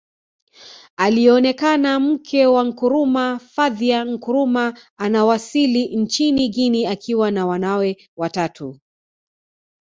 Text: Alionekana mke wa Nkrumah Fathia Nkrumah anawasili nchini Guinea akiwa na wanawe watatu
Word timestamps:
Alionekana 0.97 1.99
mke 1.99 2.45
wa 2.47 2.63
Nkrumah 2.63 3.39
Fathia 3.39 4.05
Nkrumah 4.05 4.73
anawasili 4.97 5.95
nchini 5.95 6.49
Guinea 6.49 6.91
akiwa 6.91 7.31
na 7.31 7.45
wanawe 7.45 7.97
watatu 8.17 8.79